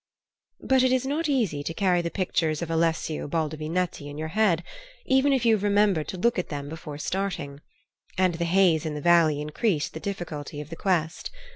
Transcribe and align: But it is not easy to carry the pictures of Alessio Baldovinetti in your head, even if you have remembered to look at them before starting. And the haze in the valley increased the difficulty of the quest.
But 0.61 0.81
it 0.81 0.91
is 0.91 1.05
not 1.05 1.29
easy 1.29 1.61
to 1.61 1.75
carry 1.75 2.01
the 2.01 2.09
pictures 2.09 2.63
of 2.63 2.71
Alessio 2.71 3.27
Baldovinetti 3.27 4.07
in 4.09 4.17
your 4.17 4.29
head, 4.29 4.63
even 5.05 5.31
if 5.31 5.45
you 5.45 5.53
have 5.53 5.61
remembered 5.61 6.07
to 6.07 6.17
look 6.17 6.39
at 6.39 6.49
them 6.49 6.69
before 6.69 6.97
starting. 6.97 7.61
And 8.17 8.33
the 8.33 8.45
haze 8.45 8.83
in 8.83 8.95
the 8.95 8.99
valley 9.01 9.39
increased 9.39 9.93
the 9.93 9.99
difficulty 9.99 10.59
of 10.59 10.71
the 10.71 10.75
quest. 10.75 11.29